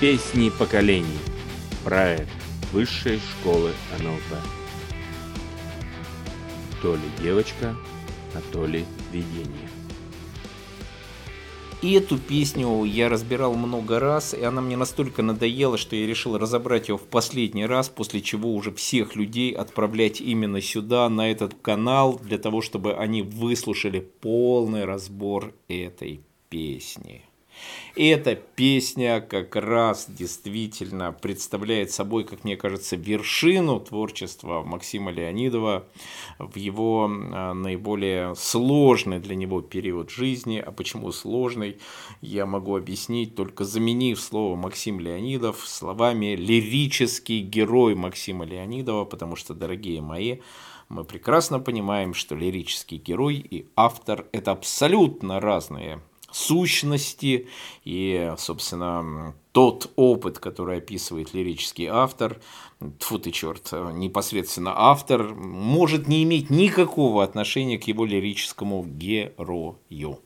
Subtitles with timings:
[0.00, 1.18] Песни поколений.
[1.82, 2.30] Проект
[2.72, 4.38] Высшей школы НЛП.
[6.80, 7.74] То ли девочка,
[8.32, 9.68] а то ли видение.
[11.82, 16.38] И эту песню я разбирал много раз, и она мне настолько надоела, что я решил
[16.38, 21.54] разобрать ее в последний раз, после чего уже всех людей отправлять именно сюда, на этот
[21.54, 27.24] канал, для того, чтобы они выслушали полный разбор этой песни.
[27.98, 35.84] И эта песня как раз действительно представляет собой, как мне кажется, вершину творчества Максима Леонидова
[36.38, 40.62] в его а, наиболее сложный для него период жизни.
[40.64, 41.78] А почему сложный,
[42.20, 49.54] я могу объяснить, только заменив слово Максим Леонидов словами лирический герой Максима Леонидова, потому что,
[49.54, 50.38] дорогие мои,
[50.88, 57.48] мы прекрасно понимаем, что лирический герой и автор– это абсолютно разные сущности
[57.84, 62.40] и, собственно, тот опыт, который описывает лирический автор,
[62.98, 70.20] тьфу ты черт, непосредственно автор, может не иметь никакого отношения к его лирическому герою.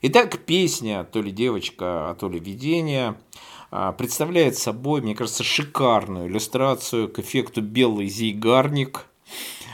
[0.00, 3.16] Итак, песня «То ли девочка, а то ли видение»
[3.70, 9.06] а, представляет собой, мне кажется, шикарную иллюстрацию к эффекту «белый зигарник».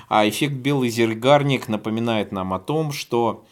[0.09, 3.45] А эффект «белый зигарник» напоминает нам о том, что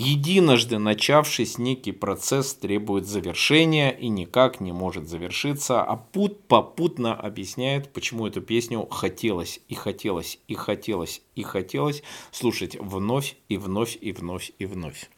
[0.00, 7.92] Единожды начавшись, некий процесс требует завершения и никак не может завершиться, а Пут попутно объясняет,
[7.92, 14.12] почему эту песню хотелось и хотелось и хотелось и хотелось слушать вновь и вновь и
[14.12, 15.10] вновь и вновь.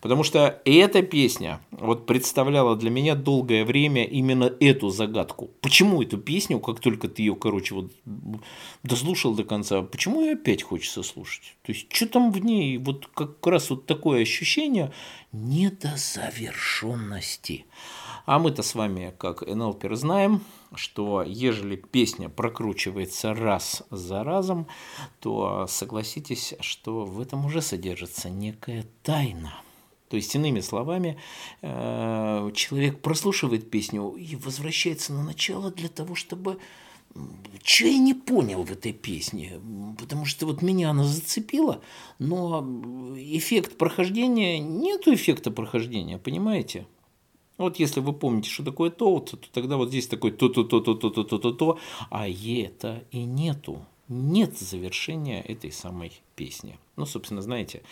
[0.00, 5.50] Потому что эта песня вот представляла для меня долгое время именно эту загадку.
[5.60, 7.92] Почему эту песню, как только ты ее, короче, вот
[8.82, 11.56] дослушал до конца, почему ее опять хочется слушать?
[11.62, 14.92] То есть, что там в ней, вот как раз вот такое ощущение
[15.32, 17.64] недозавершенности.
[18.24, 20.42] А мы-то с вами, как НЛПер, знаем,
[20.74, 24.68] что ежели песня прокручивается раз за разом,
[25.20, 29.54] то согласитесь, что в этом уже содержится некая тайна.
[30.08, 31.18] То есть, иными словами,
[31.62, 36.58] э, человек прослушивает песню и возвращается на начало для того, чтобы
[37.62, 39.60] что я не понял в этой песне,
[39.98, 41.82] потому что вот меня она зацепила,
[42.18, 42.62] но
[43.16, 46.86] эффект прохождения, нету эффекта прохождения, понимаете?
[47.58, 51.78] Вот если вы помните, что такое то, то, то тогда вот здесь такой то-то-то-то-то-то-то-то,
[52.10, 53.84] а это и нету.
[54.08, 56.78] Нет завершения этой самой песни.
[56.96, 57.82] Ну, собственно, знаете,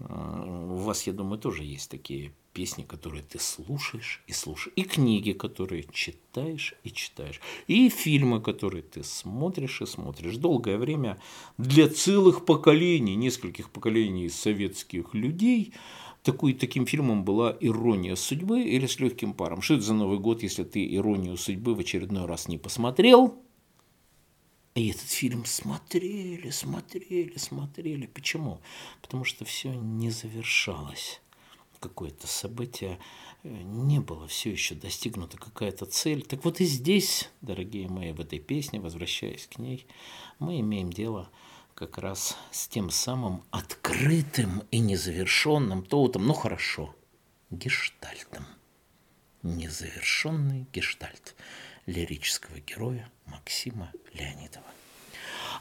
[0.00, 5.32] у вас, я думаю, тоже есть такие песни, которые ты слушаешь и слушаешь, и книги,
[5.32, 10.36] которые читаешь и читаешь, и фильмы, которые ты смотришь и смотришь.
[10.36, 11.20] Долгое время
[11.56, 15.72] для целых поколений, нескольких поколений советских людей–
[16.22, 19.62] такой, таким фильмом была «Ирония судьбы» или «С легким паром».
[19.62, 23.42] Что это за Новый год, если ты «Иронию судьбы» в очередной раз не посмотрел?
[24.78, 28.06] И этот фильм смотрели, смотрели, смотрели.
[28.06, 28.60] Почему?
[29.02, 31.20] Потому что все не завершалось.
[31.80, 33.00] Какое-то событие
[33.42, 36.22] э, не было все еще достигнута какая-то цель.
[36.22, 39.84] Так вот и здесь, дорогие мои, в этой песне, возвращаясь к ней,
[40.38, 41.28] мы имеем дело с
[41.78, 46.92] как раз с тем самым открытым и незавершенным тоутом, ну хорошо,
[47.50, 48.44] гештальтом.
[49.44, 51.36] Незавершенный гештальт
[51.86, 54.66] лирического героя Максима Леонидова.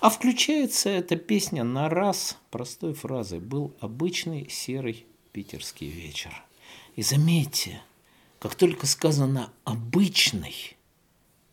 [0.01, 6.43] А включается эта песня на раз простой фразой «Был обычный серый питерский вечер».
[6.95, 7.79] И заметьте,
[8.39, 10.75] как только сказано «обычный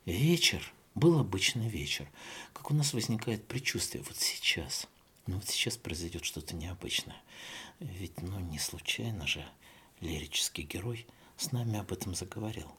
[0.07, 2.09] вечер», был обычный вечер.
[2.53, 4.87] Как у нас возникает предчувствие вот сейчас.
[5.27, 7.17] Ну вот сейчас произойдет что-то необычное.
[7.81, 9.45] Ведь ну не случайно же
[10.01, 11.07] лирический герой
[11.37, 12.71] с нами об этом заговорил.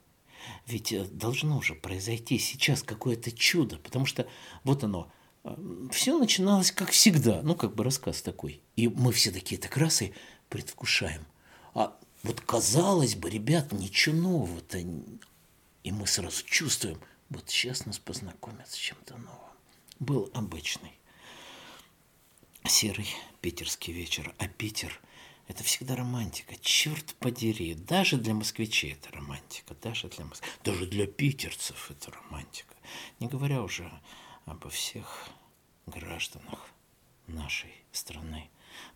[0.68, 4.28] Ведь э, должно же произойти сейчас какое-то чудо, потому что
[4.64, 5.12] вот оно,
[5.44, 5.56] э,
[5.92, 8.62] все начиналось как всегда, ну как бы рассказ такой.
[8.76, 10.14] И мы все такие так раз и
[10.50, 11.26] предвкушаем.
[11.74, 14.78] А вот казалось бы, ребят, ничего нового-то.
[15.84, 19.40] И мы сразу чувствуем– вот сейчас нас познакомят с чем-то новым.
[20.00, 21.00] Был обычный
[22.64, 23.08] серый
[23.42, 25.00] питерский вечер, а Питер–
[25.48, 26.56] это всегда романтика.
[26.58, 30.44] Черт подери, даже для москвичей это романтика, даже для моск...
[30.64, 32.76] даже для питерцев это романтика.
[33.20, 33.92] Не говоря уже
[34.46, 35.30] обо всех
[35.86, 36.70] гражданах
[37.28, 38.50] нашей страны.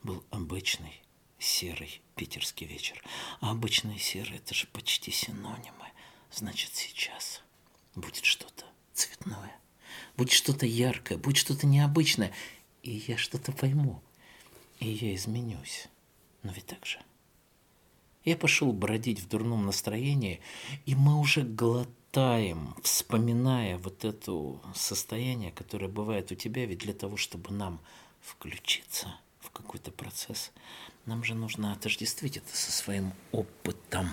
[0.03, 1.01] Был обычный
[1.37, 3.01] серый питерский вечер.
[3.39, 5.91] А обычный серый– это же почти синонимы.
[6.31, 7.41] Значит, сейчас–
[7.95, 9.55] будет что-то цветное,
[10.17, 12.31] будет что-то яркое, будет что-то необычное,
[12.83, 14.01] и я что-то пойму,
[14.79, 15.87] и я изменюсь.
[16.43, 16.99] Но ведь так же.
[18.23, 20.41] Я пошел бродить в дурном настроении,
[20.85, 26.93] и мы уже глотаем таем, вспоминая вот это состояние, которое бывает у тебя, ведь для
[26.93, 27.79] того, чтобы нам
[28.21, 30.51] включиться в какой-то процесс,
[31.05, 34.09] нам же нужно отождествить это со своим опытом.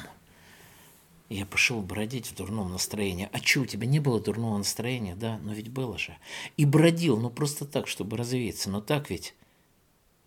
[1.29, 3.29] Я пошел бродить в дурном настроении.
[3.33, 5.17] А что, у тебя не было дурного настроения?
[5.17, 6.17] Да, но ведь было же.
[6.57, 8.71] И бродил, ну просто так, чтобы развеяться.
[8.71, 9.35] Но так ведь.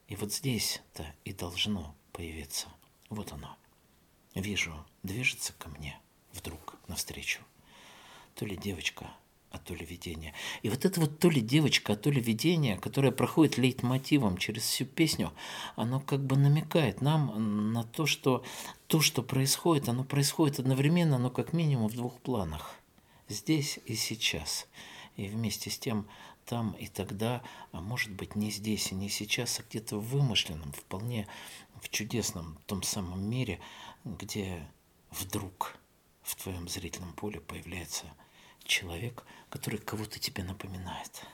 [0.07, 2.67] И вот здесь-то и должно появиться.
[3.09, 3.55] Вот оно.
[4.35, 4.73] Вижу,
[5.03, 5.97] движется ко мне
[6.33, 7.41] вдруг навстречу.
[8.35, 9.09] То ли девочка,
[9.51, 10.33] а то ли видение.
[10.61, 14.63] И вот это вот то ли девочка, а то ли видение, которое проходит лейтмотивом через
[14.63, 15.33] всю песню,
[15.75, 18.43] оно как бы намекает нам на то, что
[18.87, 22.75] то, что происходит, оно происходит одновременно, но как минимум в двух планах.
[23.27, 24.67] Здесь и сейчас.
[25.15, 26.07] И вместе с тем
[26.45, 30.71] там и тогда, а может быть не здесь и не сейчас, а где-то в вымышленном,
[30.71, 31.27] вполне
[31.81, 33.59] в чудесном том самом мире,
[34.03, 34.67] где
[35.11, 35.77] вдруг
[36.23, 38.05] в твоем зрительном поле появляется
[38.69, 41.25] человек, который кого-то тебе напоминает.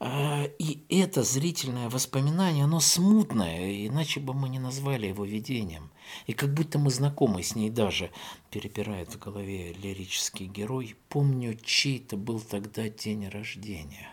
[0.00, 5.90] А, и это зрительное воспоминание, оно смутное, иначе бы мы не назвали его видением.
[6.26, 8.12] И как будто мы знакомы с ней даже,
[8.50, 14.08] перебирает в голове лирический герой, помню, чей-то был тогда день рождения.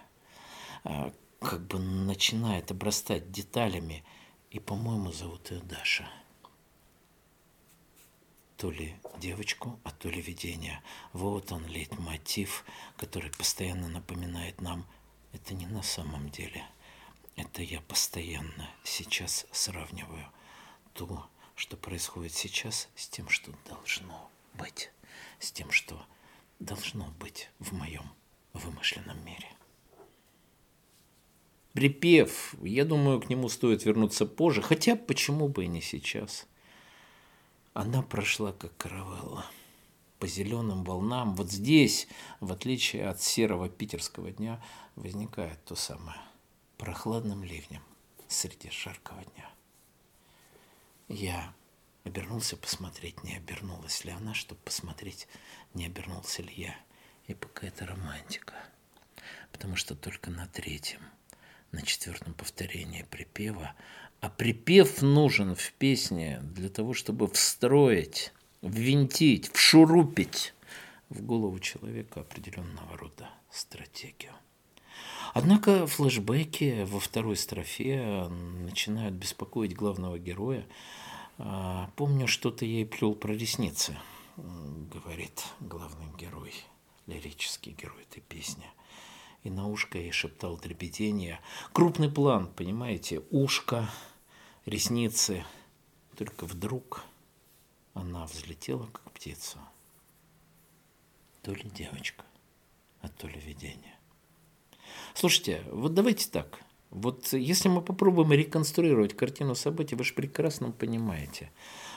[0.84, 4.04] А, как бы начинает обрастать деталями,
[4.50, 6.10] и, по-моему, зовут ее Даша
[8.66, 10.82] то ли девочку, а то ли видение.
[11.14, 12.66] Вот он, лейтмотив,
[12.98, 14.88] который постоянно напоминает нам,
[15.34, 16.66] это не на самом деле.
[17.36, 20.26] Это я постоянно сейчас сравниваю
[20.94, 24.90] то, что происходит сейчас, с тем, что должно быть,
[25.40, 26.04] с тем, что
[26.58, 28.10] должно быть в моем
[28.54, 29.52] вымышленном мире.
[31.74, 36.48] Припев, я думаю, к нему стоит вернуться позже, хотя почему бы и не сейчас–
[37.76, 39.46] она прошла как каравелла
[40.18, 41.36] по зеленым волнам.
[41.36, 42.08] Вот здесь,
[42.40, 44.64] в отличие от серого питерского дня,
[44.96, 46.18] возникает то самое
[46.78, 47.84] прохладным ливнем
[48.30, 49.50] среди жаркого дня.
[51.10, 51.54] Я
[52.06, 55.28] обернулся посмотреть, не обернулась ли она, чтобы посмотреть,
[55.74, 56.76] не обернулся ли я.
[57.28, 58.54] И пока это романтика.
[59.52, 61.02] Потому что только на третьем,
[61.74, 63.76] на четвертом повторении припева
[64.26, 68.34] а припев нужен в песне для того, чтобы встроить,
[68.64, 70.56] ввинтить, вшурупить
[71.10, 74.32] в голову человека определенного рода стратегию.
[75.36, 80.66] Однако флешбеки во второй строфе начинают беспокоить главного героя.
[81.38, 83.96] А, Помню, что-то ей плел про ресницы,
[84.38, 86.54] говорит главный герой,
[87.06, 88.66] лирический герой этой песни–
[89.46, 91.40] и на ушко ей шептал дребедение.
[91.72, 93.88] Крупный план, понимаете, ушко,
[94.66, 95.46] ресницы.
[96.18, 97.04] Только вдруг
[97.94, 99.60] она взлетела, как птица.
[101.42, 102.26] То ли девочка,
[103.02, 103.96] а то ли видение.
[105.14, 106.60] Слушайте, вот давайте так.
[106.90, 111.52] Вот если мы попробуем реконструировать картину событий, вы же прекрасно понимаете,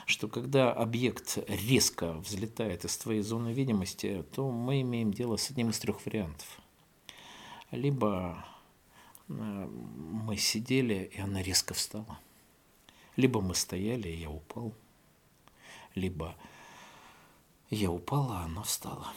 [0.07, 5.71] что когда объект резко взлетает из твоей зоны видимости, то мы имеем дело с одним
[5.71, 6.61] из трех вариантов.
[7.71, 8.45] Либо
[9.29, 12.19] э, мы сидели, и она резко встала–
[13.19, 14.73] либо мы стояли, и я упал,
[15.97, 16.37] либо
[17.69, 19.13] я упала, а она встала.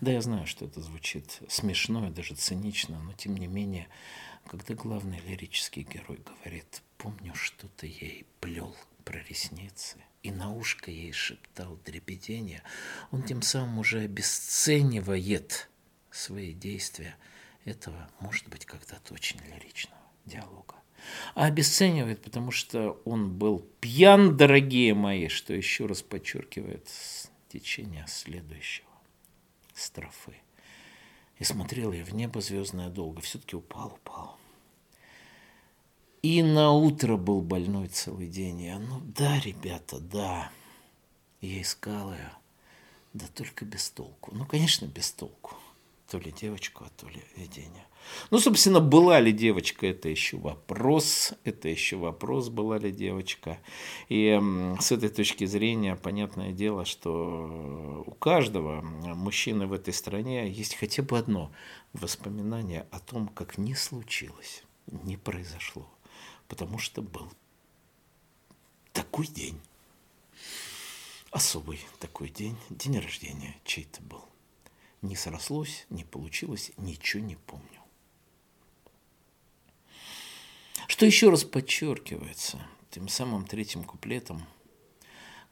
[0.00, 3.88] Да, я знаю, что это звучит смешно и даже цинично, но тем не менее,
[4.46, 11.10] когда главный лирический герой говорит, помню, что-то ей плел про ресницы, и на ушко ей
[11.10, 12.62] шептал дребедение,
[13.10, 15.68] он тем самым уже обесценивает
[16.12, 17.16] свои действия.
[17.64, 20.74] Этого может быть когда-то очень лирично диалога.
[21.34, 26.88] А обесценивает, потому что он был пьян, дорогие мои, что еще раз подчеркивает
[27.48, 28.88] течение следующего
[29.74, 30.34] строфы.
[31.38, 34.38] И смотрел я в небо звездное долго, все-таки упал, упал.
[36.22, 38.62] И на утро был больной целый день.
[38.62, 40.50] Я, ну да, ребята, да.
[41.40, 42.32] Я искал ее,
[43.12, 44.34] да только без толку.
[44.34, 45.54] Ну, конечно, без толку
[46.08, 47.84] то ли девочку, а то ли видение.
[48.30, 51.34] Ну, собственно, была ли девочка, это еще вопрос.
[51.44, 53.58] Это еще вопрос, была ли девочка.
[54.08, 54.40] И
[54.80, 61.02] с этой точки зрения, понятное дело, что у каждого мужчины в этой стране есть хотя
[61.02, 61.50] бы одно
[61.92, 65.88] воспоминание о том, как не случилось, не произошло.
[66.48, 67.28] Потому что был
[68.92, 69.60] такой день.
[71.32, 74.24] Особый такой день, день рождения чей-то был
[75.02, 77.80] не срослось, не получилось, ничего не помню.
[80.88, 84.46] Что еще раз подчеркивается тем самым третьим куплетом,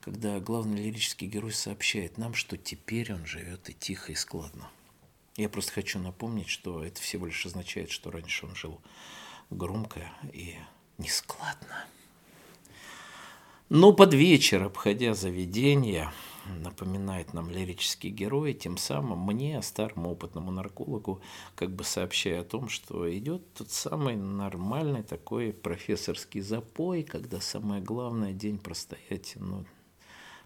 [0.01, 4.71] когда главный лирический герой сообщает нам, что теперь он живет и тихо, и складно.
[5.37, 8.81] Я просто хочу напомнить, что это всего лишь означает, что раньше он жил
[9.51, 10.57] громко и
[10.99, 11.87] нескладно.
[13.71, 16.13] Но под вечер, обходя заведение,
[16.47, 21.23] напоминает нам лирический герой, тем самым мне, старому опытному наркологу,
[21.55, 27.83] как бы сообщая о том, что идет тот самый нормальный такой профессорский запой, когда самое
[27.83, 29.65] главное день простоять, ну,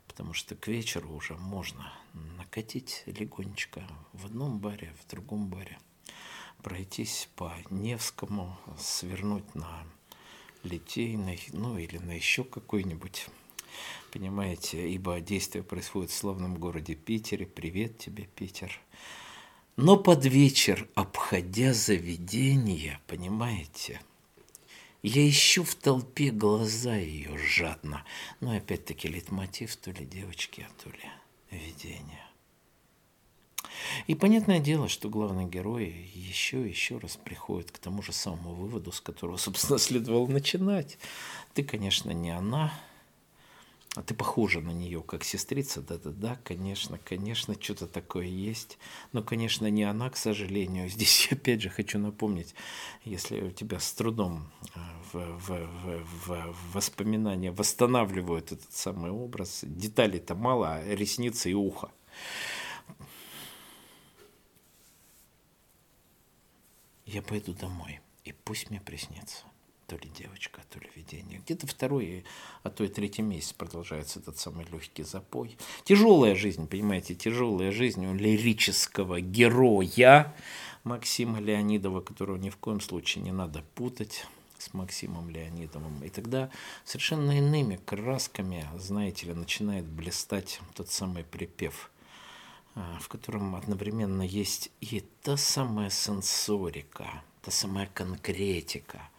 [0.06, 1.92] потому что к вечеру уже можно
[2.36, 3.82] накатить легонечко
[4.12, 5.78] в одном баре, в другом баре,
[6.62, 9.84] пройтись по Невскому, свернуть на
[10.68, 13.26] Литейный, ну или на еще какой-нибудь
[14.12, 17.46] понимаете, ибо действие происходит в славном городе Питере.
[17.46, 18.78] Привет тебе, Питер.
[19.76, 24.00] Но под вечер, обходя заведение, понимаете,
[25.02, 28.04] я ищу в толпе глаза ее жадно.
[28.40, 31.08] Но опять-таки литмотив то ли девочки, а то ли
[31.50, 32.27] видение.
[34.06, 38.54] И понятное дело, что главный герой еще и еще раз приходит к тому же самому
[38.54, 40.98] выводу, с которого, собственно, следовало начинать.
[41.54, 42.72] Ты, конечно, не она,
[43.98, 48.78] а ты похожа на нее, как сестрица, да-да-да, конечно, конечно, что-то такое есть.
[49.12, 50.88] Но, конечно, не она, к сожалению.
[50.90, 52.54] Здесь, опять же, хочу напомнить,
[53.04, 54.78] если у тебя с трудом э,
[55.12, 61.90] в, в, в, в воспоминания восстанавливают этот самый образ, деталей-то мало, а ресницы и ухо.
[67.10, 69.44] Я пойду домой, и пусть мне приснится
[69.86, 71.38] то ли девочка, то ли видение.
[71.38, 72.24] Где-то второй,
[72.62, 75.56] а то и третий месяц продолжается этот самый легкий запой.
[75.84, 80.36] Тяжелая жизнь, понимаете, тяжелая жизнь у лирического героя
[80.84, 84.26] Максима Леонидова, которого ни в коем случае не надо путать
[84.58, 86.04] с Максимом Леонидовым.
[86.04, 86.50] И тогда
[86.84, 91.90] совершенно иными красками, знаете ли, начинает блистать тот самый припев,
[93.00, 99.02] в котором одновременно есть и та самая сенсорика, та самая конкретика–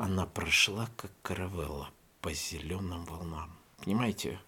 [0.00, 1.90] она прошла, как каравелла,
[2.22, 3.54] по зеленым волнам.
[3.84, 4.40] Понимаете,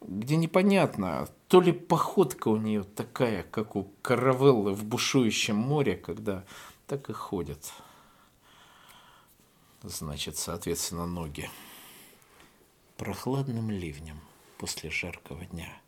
[0.00, 6.44] где непонятно, то ли походка у нее такая, как у каравеллы в бушующем море, когда
[6.88, 7.72] так и ходят.
[9.84, 11.48] Значит, соответственно, ноги.
[12.96, 14.18] Прохладным ливнем
[14.58, 15.80] после жаркого дня.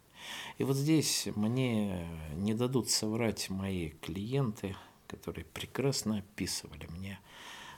[0.58, 4.76] И вот здесь мне не дадут соврать мои клиенты,
[5.06, 7.18] которые прекрасно описывали мне–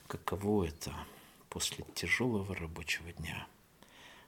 [0.06, 0.94] каково это
[1.48, 3.46] после тяжелого рабочего дня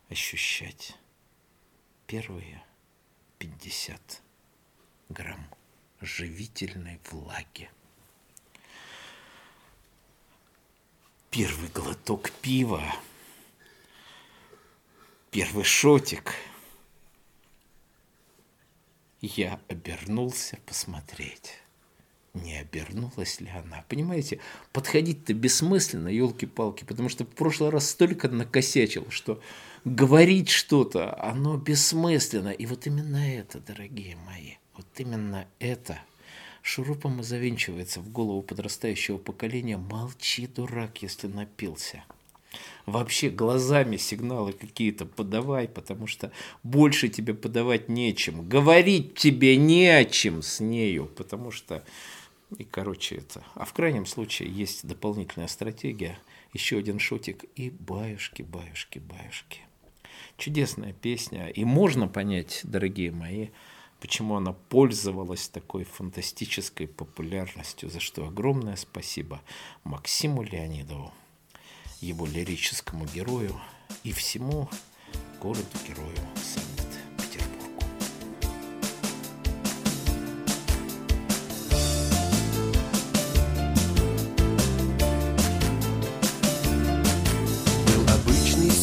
[0.08, 0.96] ощущать
[2.06, 2.64] первые
[3.38, 4.22] 50
[5.08, 5.46] грамм
[6.00, 7.70] живительной влаги.
[11.30, 12.82] Первый глоток пива,
[15.30, 16.34] первый шотик.
[19.20, 21.60] Я обернулся посмотреть
[22.34, 23.84] не обернулась ли она.
[23.88, 24.40] Понимаете,
[24.72, 29.40] подходить-то бессмысленно, елки-палки, потому что в прошлый раз столько накосячил, что
[29.84, 32.50] говорить что-то, оно бессмысленно.
[32.50, 36.00] И вот именно это, дорогие мои, вот именно это
[36.62, 39.78] шурупом и завинчивается в голову подрастающего поколения.
[39.78, 42.04] Молчи, дурак, если напился
[42.90, 48.48] вообще глазами сигналы какие-то подавай, потому что больше тебе подавать нечем.
[48.48, 51.84] Говорить тебе не о чем с нею, потому что
[52.56, 53.44] и, короче, это.
[53.54, 56.18] А в крайнем случае есть дополнительная стратегия,
[56.54, 59.60] еще один шутик и баюшки, баюшки, баюшки.
[60.38, 61.48] Чудесная песня.
[61.48, 63.48] И можно понять, дорогие мои,
[64.00, 69.42] почему она пользовалась такой фантастической популярностью, за что огромное спасибо
[69.84, 71.12] Максиму Леонидову,
[72.00, 73.60] его лирическому герою
[74.04, 74.68] и всему
[75.40, 76.78] городу-герою Санкт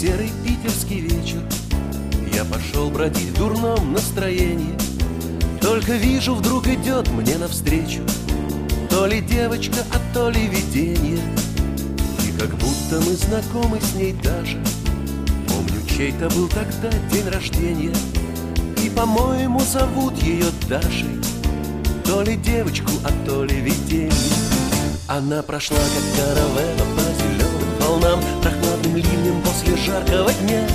[0.06, 1.42] серый питерский вечер.
[2.32, 4.78] Я пошел бродить в дурном настроении.
[5.60, 8.04] Только вижу, вдруг идет мне навстречу.
[8.88, 11.35] То ли девочка, а то ли видение
[12.40, 14.58] как будто мы знакомы с ней даже.
[15.48, 17.94] Помню, чей-то был тогда день рождения.
[18.84, 21.22] И, по-моему, зовут ее Дашей.
[22.04, 24.12] То ли девочку, а то ли видение.
[25.08, 30.68] Она прошла, как каравелла по зеленым волнам прохладным ливнем после жаркого дня.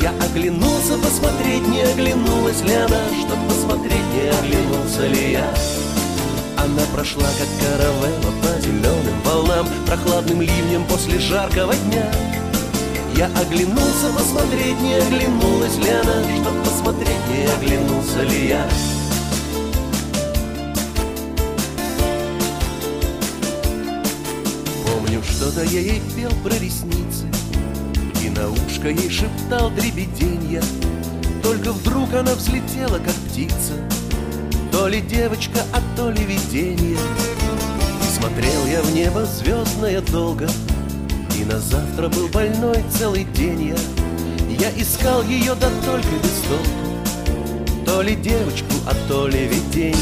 [0.00, 5.83] Я оглянулся посмотреть, не оглянулась ли она Чтоб посмотреть, не оглянулся ли я
[6.64, 12.10] Она прошла, как каравелла по зеленым волнам Прохладным ливнем после жаркого дня.
[13.14, 18.66] Я оглянулся посмотреть, не оглянулась ли она Чтоб посмотреть, не оглянулся ли я.
[24.86, 27.26] Помню, что-то я ей пел про ресницы
[28.24, 30.62] И на ушко ей шептал дребеденья.
[31.42, 33.74] Только вдруг она взлетела, как птица
[34.74, 36.98] То ли девочка, а то ли видение.
[38.18, 40.48] Смотрел я в небо звездное долго
[41.38, 43.76] И на завтра был больной целый день я.
[44.66, 49.94] Я искал ее, да только без толку То ли девочку, а то ли видение.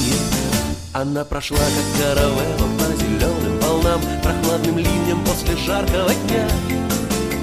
[0.95, 6.49] Она прошла, как каравелла по зеленым волнам Прохладным ливнем после жаркого дня.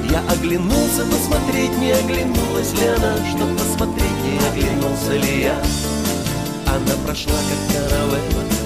[0.10, 5.89] Я оглянулся посмотреть, не оглянулась ли она Чтоб посмотреть, не оглянулся ли я
[6.70, 8.20] Она прошла, как каравелла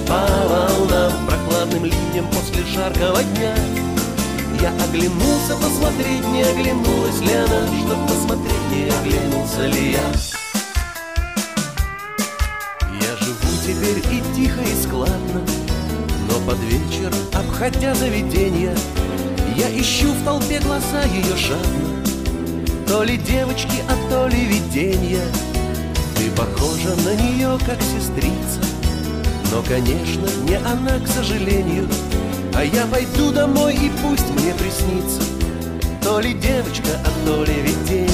[0.06, 3.54] по волнам Прохладным ливнем после жаркого дня.
[4.60, 10.34] Я оглянулся посмотреть, не оглянулась ли она Чтоб посмотреть, не оглянулся ли я.
[13.64, 15.40] Теперь и тихо, и складно
[16.28, 18.76] Но под вечер, обходя заведенья
[19.56, 22.04] Я ищу в толпе глаза ее жадно
[22.86, 25.22] То ли девочки, а то ли виденья
[26.24, 28.58] Ты похожа на нее, как сестрица.
[29.52, 31.86] Но, конечно, не она, к сожалению.
[32.54, 35.20] А я пойду домой и пусть мне приснится.
[36.02, 38.08] То ли девочка, а то ли виденье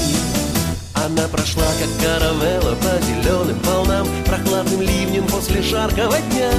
[0.93, 6.51] она прошла, как каравелла по зеленым волнам Прохладным ливнем после жаркого дня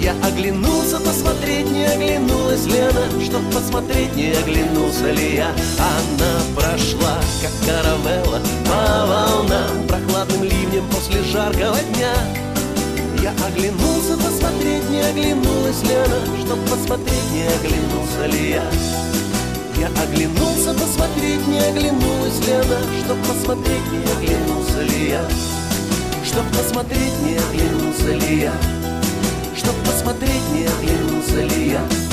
[0.00, 5.48] Я оглянулся посмотреть, не оглянулась ли она Чтоб посмотреть, не оглянулся ли я.
[5.76, 9.86] Она прошла, как каравелла по волнам.
[9.88, 12.14] Прохладным ливнем после жаркого дня.
[13.20, 18.70] Я оглянулся посмотреть, не оглянулась ли она Чтоб посмотреть, не оглянулся ли я.
[19.80, 25.28] Я оглянулся посмотреть, не оглянулась ли она Чтоб посмотреть, не оглянулся ли я.
[26.24, 28.77] Чтоб посмотреть, не оглянулся ли я
[29.58, 32.07] Чтоб посмотреть, не оглянулся ли я.